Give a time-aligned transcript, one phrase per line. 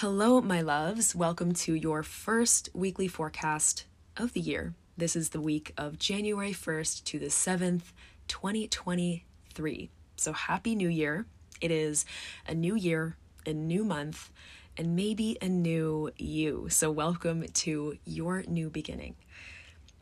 [0.00, 1.14] Hello, my loves.
[1.14, 4.74] Welcome to your first weekly forecast of the year.
[4.94, 7.94] This is the week of January 1st to the 7th,
[8.28, 9.90] 2023.
[10.16, 11.24] So, Happy New Year.
[11.62, 12.04] It is
[12.46, 14.28] a new year, a new month,
[14.76, 16.66] and maybe a new you.
[16.68, 19.16] So, welcome to your new beginning.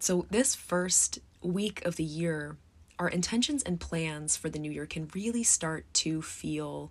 [0.01, 2.57] So, this first week of the year,
[2.99, 6.91] our intentions and plans for the new year can really start to feel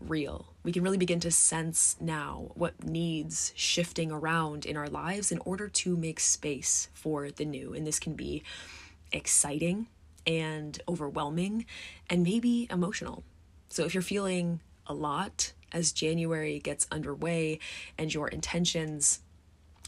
[0.00, 0.54] real.
[0.62, 5.38] We can really begin to sense now what needs shifting around in our lives in
[5.38, 7.74] order to make space for the new.
[7.74, 8.42] And this can be
[9.12, 9.88] exciting
[10.26, 11.66] and overwhelming
[12.08, 13.24] and maybe emotional.
[13.68, 17.58] So if you're feeling a lot as January gets underway
[17.96, 19.20] and your intentions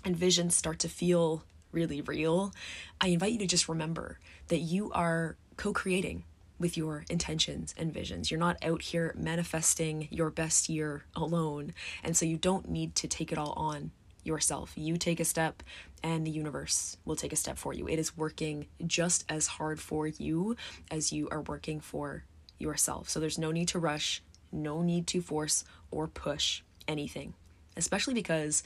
[0.05, 2.52] and visions start to feel really real,
[3.00, 6.24] I invite you to just remember that you are co creating
[6.60, 8.30] with your intentions and visions.
[8.30, 11.72] You're not out here manifesting your best year alone.
[12.05, 13.91] And so you don't need to take it all on
[14.22, 14.75] yourself.
[14.77, 15.62] You take a step
[16.02, 17.89] and the universe will take a step for you.
[17.89, 20.55] It is working just as hard for you
[20.91, 22.25] as you are working for
[22.58, 23.08] yourself.
[23.08, 27.33] So there's no need to rush, no need to force or push anything,
[27.77, 28.62] especially because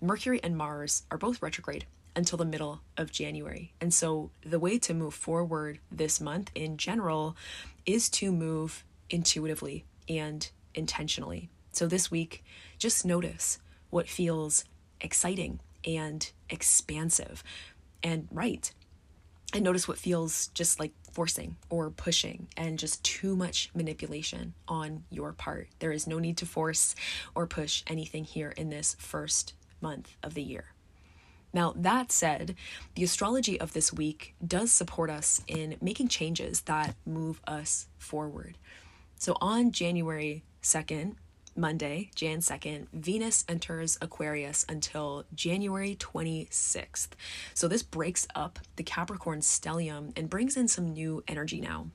[0.00, 1.86] Mercury and Mars are both retrograde
[2.18, 3.72] until the middle of January.
[3.80, 7.36] And so the way to move forward this month in general
[7.86, 11.48] is to move intuitively and intentionally.
[11.70, 12.44] So this week,
[12.76, 14.64] just notice what feels
[15.00, 17.44] exciting and expansive
[18.02, 18.72] and right.
[19.54, 25.04] And notice what feels just like forcing or pushing and just too much manipulation on
[25.08, 25.68] your part.
[25.78, 26.96] There is no need to force
[27.36, 30.72] or push anything here in this first month of the year.
[31.52, 32.54] Now, that said,
[32.94, 38.58] the astrology of this week does support us in making changes that move us forward.
[39.16, 41.14] So on January 2nd,
[41.56, 47.08] Monday, Jan 2nd, Venus enters Aquarius until January 26th.
[47.52, 51.88] So this breaks up the Capricorn stellium and brings in some new energy now.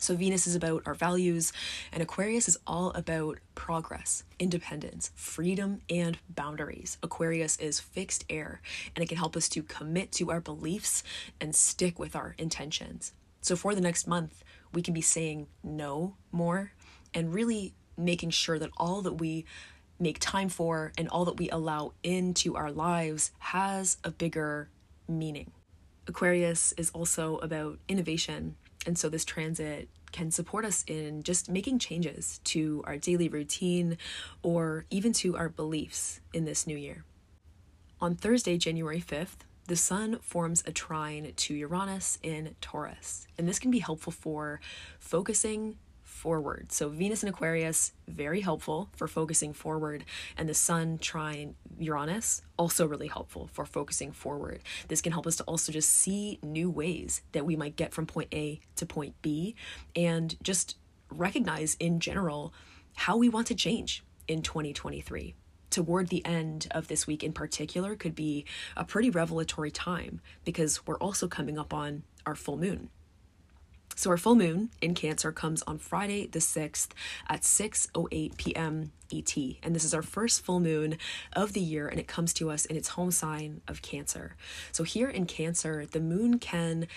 [0.00, 1.52] So, Venus is about our values,
[1.92, 6.98] and Aquarius is all about progress, independence, freedom, and boundaries.
[7.02, 8.60] Aquarius is fixed air,
[8.94, 11.04] and it can help us to commit to our beliefs
[11.40, 13.12] and stick with our intentions.
[13.40, 16.72] So, for the next month, we can be saying no more
[17.14, 19.44] and really making sure that all that we
[19.98, 24.68] make time for and all that we allow into our lives has a bigger
[25.08, 25.52] meaning.
[26.06, 28.56] Aquarius is also about innovation
[28.86, 33.98] and so this transit can support us in just making changes to our daily routine
[34.42, 37.04] or even to our beliefs in this new year.
[38.00, 43.58] On Thursday, January 5th, the Sun forms a trine to Uranus in Taurus, and this
[43.58, 44.60] can be helpful for
[44.98, 45.78] focusing
[46.14, 46.70] forward.
[46.70, 50.04] So Venus and Aquarius, very helpful for focusing forward,
[50.38, 54.60] and the Sun trine Uranus, also really helpful for focusing forward.
[54.88, 58.06] This can help us to also just see new ways that we might get from
[58.06, 59.56] point A to point B
[59.96, 60.76] and just
[61.10, 62.54] recognize in general
[62.94, 65.34] how we want to change in 2023
[65.70, 68.44] toward the end of this week in particular could be
[68.76, 72.88] a pretty revelatory time because we're also coming up on our full moon.
[73.96, 76.88] So our full moon in Cancer comes on Friday the 6th
[77.28, 78.92] at 6:08 p.m.
[79.12, 80.98] ET, and this is our first full moon
[81.34, 84.36] of the year and it comes to us in its home sign of Cancer.
[84.72, 86.88] So here in Cancer, the moon can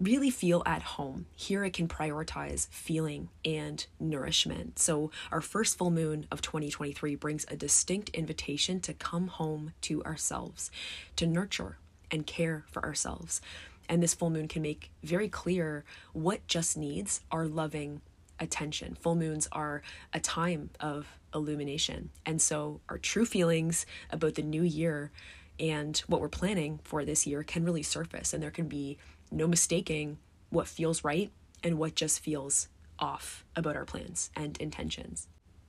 [0.00, 1.26] really feel at home.
[1.34, 4.78] Here it can prioritize feeling and nourishment.
[4.78, 10.04] So, our first full moon of 2023 brings a distinct invitation to come home to
[10.04, 10.70] ourselves,
[11.16, 11.78] to nurture
[12.10, 13.40] and care for ourselves.
[13.88, 18.00] And this full moon can make very clear what just needs our loving
[18.38, 18.94] attention.
[18.94, 19.82] Full moons are
[20.12, 22.10] a time of illumination.
[22.24, 25.10] And so our true feelings about the new year
[25.58, 28.32] and what we're planning for this year can really surface.
[28.32, 28.98] And there can be
[29.30, 30.18] no mistaking
[30.50, 31.30] what feels right
[31.62, 32.68] and what just feels
[32.98, 35.28] off about our plans and intentions.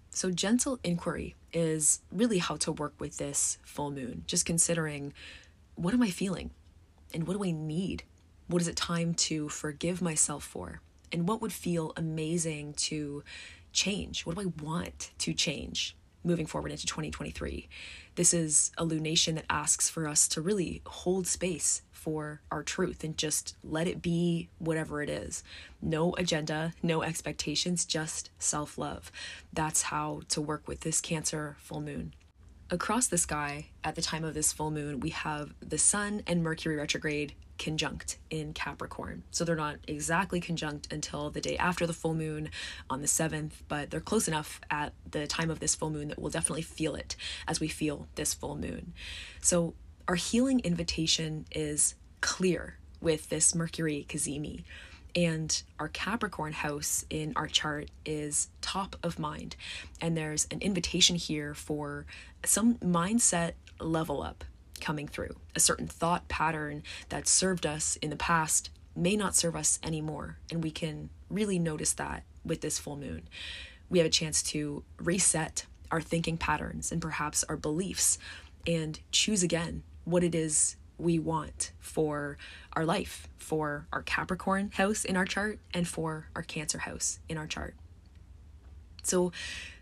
[0.09, 5.13] So, gentle inquiry is really how to work with this full moon, just considering
[5.75, 6.51] what am I feeling?
[7.13, 8.03] And what do I need?
[8.47, 10.81] What is it time to forgive myself for?
[11.11, 13.23] And what would feel amazing to
[13.71, 14.25] change?
[14.25, 17.69] What do I want to change moving forward into 2023?
[18.15, 23.03] This is a lunation that asks for us to really hold space for our truth
[23.03, 25.43] and just let it be whatever it is.
[25.81, 29.11] No agenda, no expectations, just self love.
[29.53, 32.13] That's how to work with this Cancer full moon.
[32.69, 36.43] Across the sky, at the time of this full moon, we have the Sun and
[36.43, 39.23] Mercury retrograde conjunct in Capricorn.
[39.31, 42.49] So they're not exactly conjunct until the day after the full moon
[42.89, 46.19] on the 7th, but they're close enough at the time of this full moon that
[46.19, 47.15] we'll definitely feel it
[47.47, 48.93] as we feel this full moon.
[49.39, 49.73] So
[50.09, 54.63] our healing invitation is clear with this Mercury Cazimi.
[55.17, 59.55] And our Capricorn house in our chart is top of mind.
[59.99, 62.05] And there's an invitation here for
[62.45, 64.43] some mindset level up
[64.79, 65.35] coming through.
[65.55, 70.37] A certain thought pattern that served us in the past may not serve us anymore.
[70.51, 73.27] And we can really notice that with this full moon.
[73.89, 78.19] We have a chance to reset our thinking patterns and perhaps our beliefs
[78.67, 82.37] and choose again what it is we want for
[82.73, 87.37] our life, for our Capricorn house in our chart, and for our Cancer house in
[87.37, 87.73] our chart.
[89.03, 89.31] So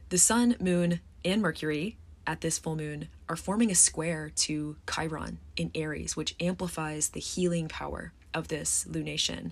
[0.09, 1.97] the Sun, Moon, and Mercury
[2.27, 7.19] at this full moon are forming a square to Chiron in Aries, which amplifies the
[7.19, 9.51] healing power of this lunation.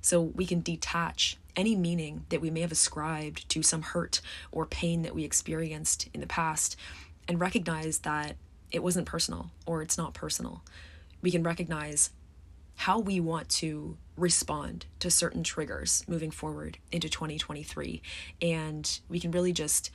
[0.00, 4.20] So we can detach any meaning that we may have ascribed to some hurt
[4.52, 6.76] or pain that we experienced in the past
[7.26, 8.36] and recognize that
[8.70, 10.62] it wasn't personal or it's not personal.
[11.20, 12.10] We can recognize
[12.76, 18.00] how we want to respond to certain triggers moving forward into 2023.
[18.40, 19.90] And we can really just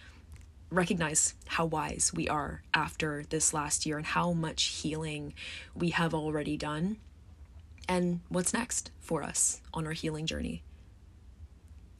[0.69, 5.33] recognize how wise we are after this last year and how much healing
[5.75, 6.97] we have already done
[7.87, 10.63] and what's next for us on our healing journey.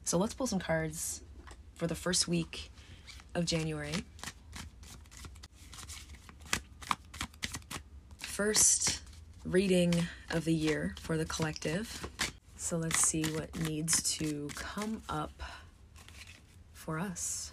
[0.04, 1.22] So let's pull some cards
[1.76, 2.70] for the first week
[3.34, 4.04] of January.
[8.18, 9.00] First
[9.44, 9.94] reading
[10.30, 12.08] of the year for the collective.
[12.56, 15.42] So let's see what needs to come up
[16.72, 17.52] for us.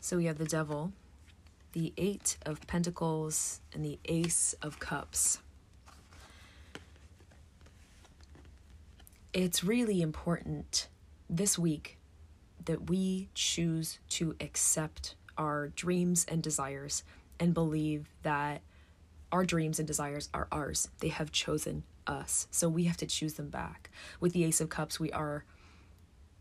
[0.00, 0.92] So we have the devil,
[1.72, 5.38] the eight of pentacles, and the ace of cups.
[9.34, 10.86] It's really important
[11.28, 11.98] this week
[12.66, 17.02] that we choose to accept our dreams and desires
[17.40, 18.62] and believe that
[19.32, 20.88] our dreams and desires are ours.
[21.00, 22.46] They have chosen us.
[22.52, 23.90] So we have to choose them back.
[24.20, 25.44] With the Ace of Cups, we are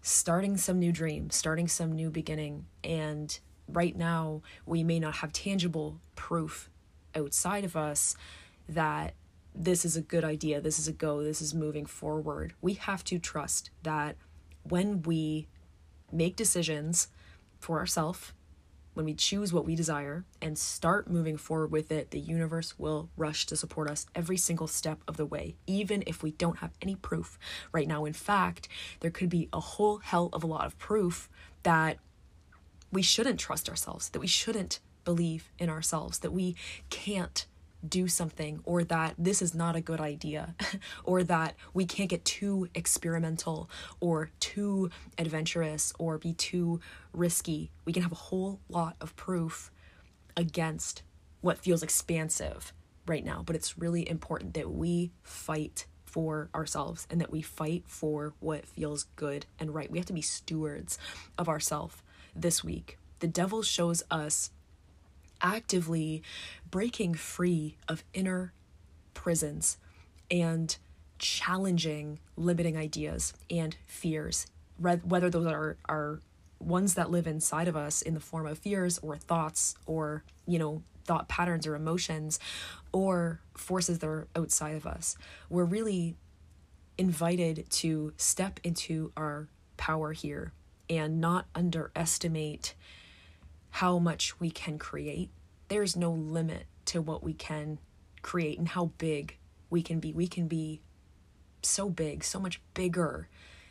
[0.04, 5.34] starting some new dream, starting some new beginning, and right now we may not have
[5.34, 6.70] tangible proof
[7.16, 8.16] outside of us
[8.70, 9.16] that
[9.56, 12.54] this is a good idea, this is a go, this is moving forward.
[12.62, 14.16] We have to trust that
[14.64, 15.48] when we
[16.12, 17.08] make decisions
[17.60, 18.34] for ourselves,
[18.94, 23.10] when we choose what we desire and start moving forward with it, the universe will
[23.18, 26.74] rush to support us every single step of the way, even if we don't have
[26.82, 27.40] any proof
[27.72, 28.06] right now.
[28.06, 28.68] In fact,
[29.00, 31.30] there could be a whole hell of a lot of proof
[31.64, 31.98] that
[32.92, 36.56] we shouldn't trust ourselves, that we shouldn't believe in ourselves, that we
[36.90, 37.48] can't
[37.88, 40.56] do something, or that this is not a good idea,
[41.04, 43.70] or that we can't get too experimental
[44.00, 46.80] or too adventurous or be too
[47.14, 47.72] risky.
[47.86, 49.72] We can have a whole lot of proof
[50.36, 51.04] against
[51.42, 52.74] what feels expansive
[53.06, 57.84] right now, but it's really important that we fight for ourselves and that we fight
[57.88, 59.90] for what feels good and right.
[59.90, 60.98] We have to be stewards
[61.38, 61.96] of ourselves
[62.36, 62.98] this week.
[63.20, 64.52] The devil shows us
[65.44, 66.24] actively
[66.72, 68.54] breaking free of inner
[69.14, 69.78] prisons
[70.32, 70.78] and
[71.20, 74.48] challenging limiting ideas and fears,
[74.80, 76.20] whether those are, are
[76.60, 80.58] ones that live inside of us in the form of fears or thoughts or, you
[80.58, 82.40] know, thought patterns or emotions
[82.92, 85.18] or forces that are outside of us.
[85.50, 86.16] We're really
[86.98, 90.54] invited to step into our power here
[90.90, 92.76] and not underestimate
[93.72, 95.30] how much we can create.
[95.68, 97.80] There's no limit to what we can
[98.22, 99.38] create and how big
[99.70, 100.14] we can be.
[100.14, 100.82] We can be
[101.62, 103.28] so big, so much bigger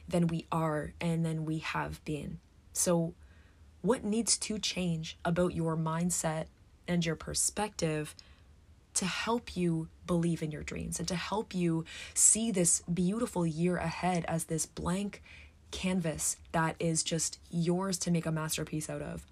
[0.08, 2.40] than we are and than we have been.
[2.72, 3.14] So,
[3.80, 6.46] what needs to change about your mindset
[6.86, 8.14] and your perspective
[8.94, 11.84] to help you believe in your dreams and to help you
[12.14, 15.22] see this beautiful year ahead as this blank
[15.70, 19.26] canvas that is just yours to make a masterpiece out of.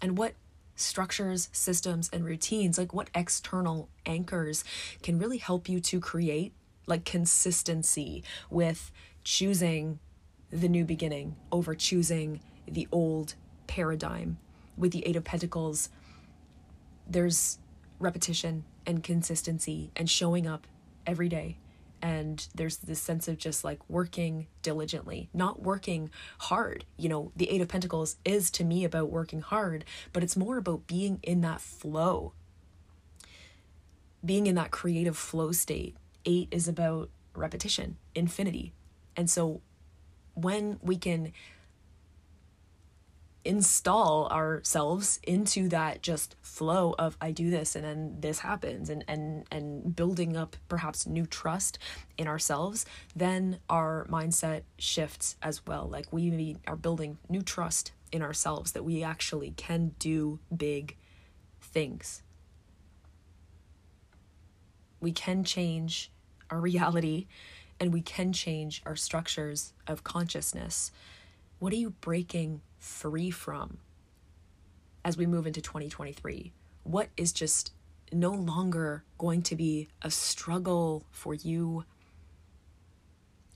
[0.00, 0.34] And what
[0.76, 4.64] structures, systems, and routines, like what external anchors
[5.02, 6.52] can really help you to create
[6.86, 8.90] like consistency with
[9.24, 9.98] choosing
[10.50, 13.34] the new beginning over choosing the old
[13.66, 14.38] paradigm.
[14.76, 15.90] With the Eight of Pentacles,
[17.06, 17.58] there's
[17.98, 20.66] repetition and consistency and showing up
[21.06, 21.56] every day
[22.00, 26.84] and there's this sense of just like working diligently not working hard.
[26.96, 30.56] You know the eight of pentacles is to me about working hard but it's more
[30.56, 32.32] about being in that flow.
[34.24, 38.72] Being in that creative flow state eight is about repetition infinity.
[39.16, 39.60] And so
[40.34, 41.32] when we can
[43.48, 49.02] install ourselves into that just flow of I do this and then this happens and
[49.08, 51.78] and and building up perhaps new trust
[52.18, 52.84] in ourselves
[53.16, 55.88] then our mindset shifts as well.
[55.88, 60.94] Like we are building new trust in ourselves that we actually can do big
[61.58, 62.22] things.
[65.00, 66.10] We can change
[66.50, 67.28] our reality
[67.80, 70.92] and we can change our structures of consciousness.
[71.60, 73.78] What are you breaking free from
[75.04, 76.52] as we move into 2023?
[76.84, 77.72] What is just
[78.12, 81.84] no longer going to be a struggle for you?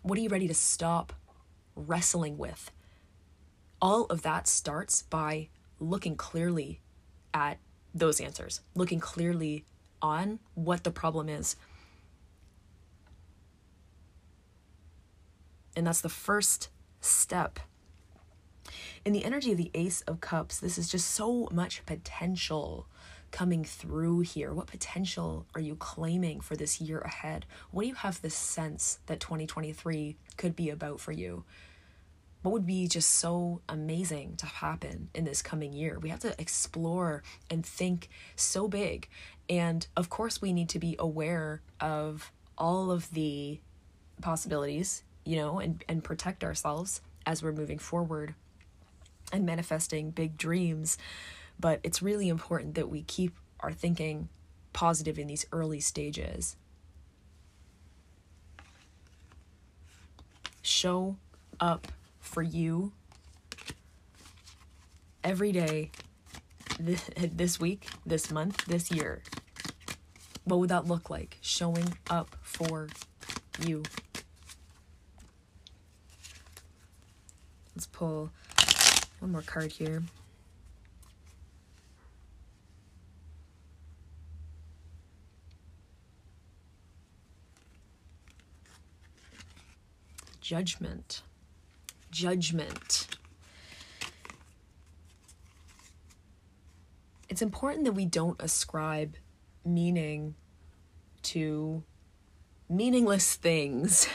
[0.02, 1.12] What are you ready to stop
[1.74, 2.70] wrestling with?
[3.80, 5.48] All of that starts by
[5.80, 6.80] looking clearly
[7.34, 7.58] at
[7.94, 9.64] those answers, looking clearly
[10.00, 11.56] on what the problem is.
[15.76, 16.68] And that's the first
[17.00, 17.58] step
[19.04, 22.86] in the energy of the Ace of Cups, this is just so much potential
[23.30, 24.52] coming through here?
[24.52, 27.46] What potential are you claiming for this year ahead?
[27.70, 31.44] What do you have this sense that 2023 could be about for you?
[32.42, 35.98] What would be just so amazing to happen in this coming year?
[35.98, 39.08] We have to explore and think so big.
[39.48, 43.60] And of course, we need to be aware of all of the
[44.20, 48.34] possibilities, you know, and, and protect ourselves as we're moving forward
[49.32, 50.98] and manifesting big dreams.
[51.58, 54.28] But it's really important that we keep our thinking
[54.72, 56.56] positive in these early stages.
[60.62, 61.16] Show
[61.58, 61.88] up
[62.20, 62.92] for you
[65.24, 65.90] every day
[66.78, 69.22] this, this week, this month, this year.
[70.44, 71.38] What would that look like?
[71.40, 72.88] Showing up for
[73.64, 73.82] you.
[77.74, 78.32] Let's pull
[79.22, 80.02] one more card here.
[90.40, 91.22] Judgment.
[92.10, 93.06] Judgment.
[97.28, 99.14] It's important that we don't ascribe
[99.64, 100.34] meaning
[101.22, 101.84] to
[102.68, 104.08] meaningless things.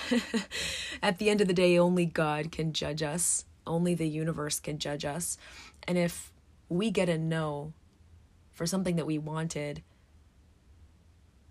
[1.02, 3.46] At the end of the day, only God can judge us.
[3.68, 5.38] Only the universe can judge us.
[5.88, 6.32] And if
[6.70, 7.74] we get a no
[8.54, 9.84] for something that we wanted,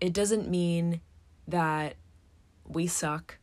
[0.01, 1.01] it doesn't mean
[1.47, 1.95] that
[2.65, 3.37] we suck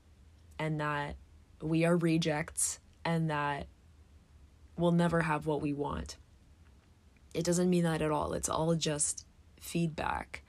[0.59, 1.17] and that
[1.63, 3.67] we are rejects and that
[4.77, 6.17] we'll never have what we want.
[7.33, 8.35] It doesn't mean that at all.
[8.35, 9.25] It's all just
[9.59, 10.43] feedback.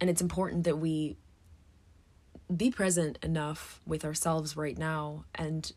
[0.00, 1.16] And it's important that we
[2.54, 5.72] be present enough with ourselves right now and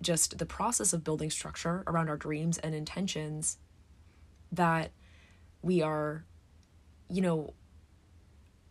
[0.00, 3.58] just the process of building structure around our dreams and intentions
[4.50, 4.90] that
[5.62, 6.24] we are,
[7.08, 7.54] you know,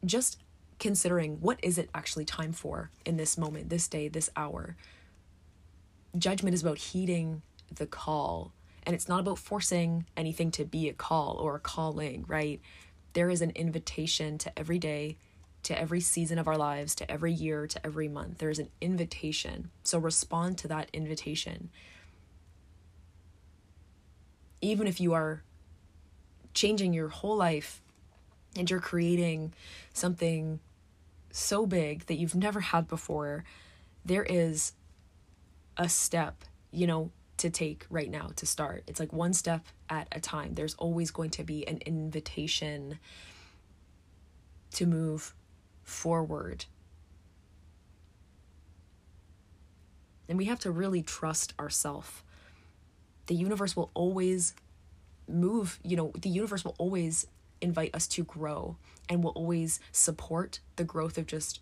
[0.06, 0.38] just
[0.80, 4.76] considering what is it actually time for in this moment, this day, this hour.
[6.18, 7.42] Judgment is about heeding
[7.74, 8.52] the call,
[8.84, 12.60] and it's not about forcing anything to be a call or a calling, right?
[13.14, 15.18] There is an invitation to every day
[15.64, 18.40] to every season of our lives, to every year, to every month.
[18.40, 19.70] There's an invitation.
[19.84, 21.70] So respond to that invitation.
[24.62, 25.44] Even if you are
[26.54, 27.82] changing your whole life
[28.56, 29.54] and you're creating
[29.94, 30.60] something
[31.32, 33.44] so big that you've never had before,
[34.04, 34.74] there is
[35.78, 38.84] a step, you know, to take right now to start.
[38.88, 40.54] It's like one step at a time.
[40.54, 43.00] There's always going to be an invitation
[44.74, 45.34] to move
[45.92, 46.66] forward.
[50.28, 52.24] And we have to really trust ourselves.
[53.28, 54.56] The universe will always
[55.28, 57.28] move, you know, the universe will always
[57.60, 58.78] invite us to grow
[59.10, 61.60] and will always support the growth of just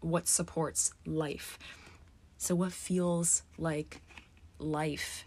[0.00, 1.58] what supports life.
[2.36, 4.02] So, what feels like
[4.58, 5.24] life?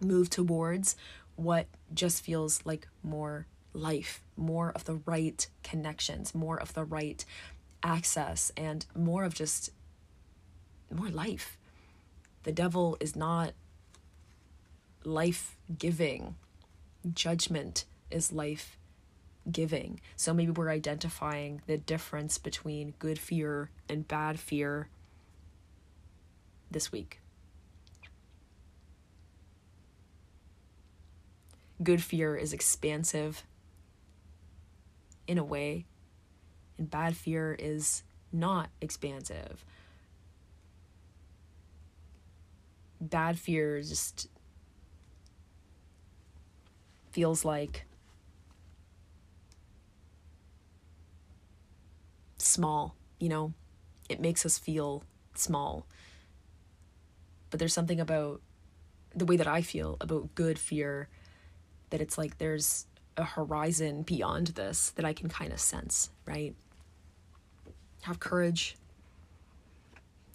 [0.00, 0.96] Move towards
[1.36, 7.24] what just feels like more life, more of the right connections, more of the right
[7.82, 9.70] access, and more of just
[10.90, 11.58] more life.
[12.44, 13.52] The devil is not
[15.04, 16.36] life giving,
[17.14, 18.76] judgment is life
[19.50, 20.00] giving.
[20.16, 24.88] So maybe we're identifying the difference between good fear and bad fear
[26.70, 27.20] this week.
[31.82, 33.42] Good fear is expansive
[35.26, 35.86] in a way,
[36.78, 38.02] and bad fear is
[38.32, 39.64] not expansive.
[43.00, 44.28] Bad fear just
[47.10, 47.84] feels like
[52.38, 53.52] small, you know?
[54.08, 55.86] It makes us feel small.
[57.50, 58.40] But there's something about
[59.14, 61.08] the way that I feel about good fear
[61.90, 66.54] that it's like there's a horizon beyond this that I can kind of sense, right?
[68.02, 68.76] Have courage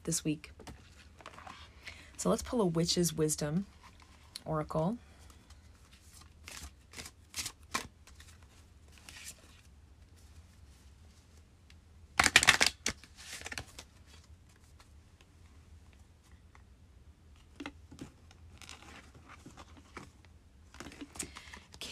[0.04, 0.52] this week.
[2.18, 3.66] So let's pull a witch's wisdom
[4.46, 4.98] oracle.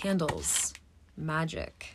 [0.06, 0.75] candles,
[1.26, 1.94] magic.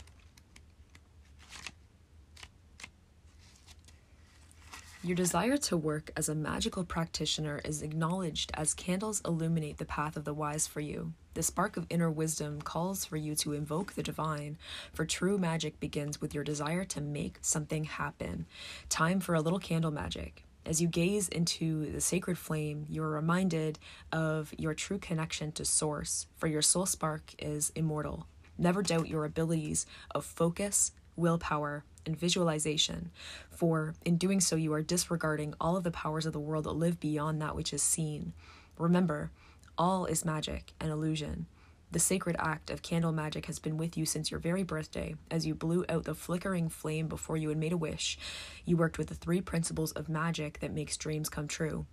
[5.03, 10.15] Your desire to work as a magical practitioner is acknowledged as candles illuminate the path
[10.15, 11.15] of the wise for you.
[11.33, 14.59] The spark of inner wisdom calls for you to invoke the divine,
[14.93, 18.45] for true magic begins with your desire to make something happen.
[18.91, 20.45] Time for a little candle magic.
[20.67, 23.79] As you gaze into the sacred flame, you are reminded
[24.13, 28.27] of your true connection to Source, for your soul spark is immortal.
[28.61, 33.11] Never doubt your abilities of focus, willpower, and visualization,
[33.51, 36.73] for in doing so, you are disregarding all of the powers of the world that
[36.73, 38.35] live beyond that which is seen.
[38.77, 39.31] Remember,
[39.79, 41.47] all is magic and illusion.
[41.91, 45.15] The sacred act of candle magic has been with you since your very birthday.
[45.31, 48.19] As you blew out the flickering flame before you had made a wish,
[48.67, 51.87] you worked with the three principles of magic that makes dreams come true.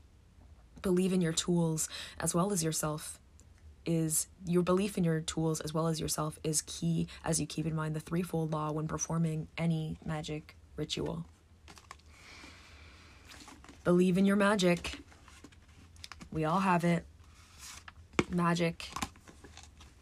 [0.82, 1.88] Believe in your tools
[2.20, 3.22] as well as yourself
[3.88, 7.66] is your belief in your tools as well as yourself is key as you keep
[7.66, 11.26] in mind the threefold law when performing any magic ritual.
[13.84, 15.00] Believe in your magic.
[16.32, 17.06] We all have it.
[18.30, 18.90] Magic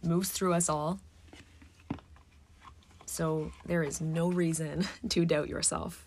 [0.02, 1.00] moves through us all.
[3.06, 6.06] So there is no reason to doubt yourself.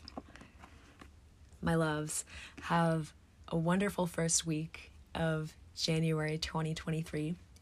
[1.62, 2.24] My loves,
[2.62, 3.12] have
[3.48, 7.37] a wonderful first week of January 2023,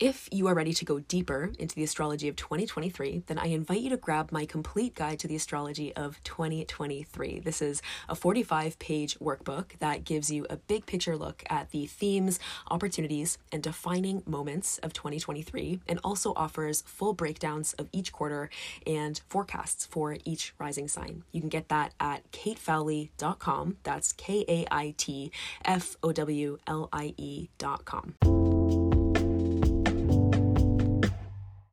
[0.00, 3.80] If you are ready to go deeper into the astrology of 2023, then I invite
[3.80, 7.40] you to grab my complete guide to the astrology of 2023.
[7.40, 11.86] This is a 45 page workbook that gives you a big picture look at the
[11.86, 12.38] themes,
[12.70, 18.50] opportunities, and defining moments of 2023, and also offers full breakdowns of each quarter
[18.86, 21.24] and forecasts for each rising sign.
[21.32, 23.78] You can get that at kaitfowlie.com.
[23.82, 25.32] That's K A I T
[25.64, 28.97] F O W L I E.com.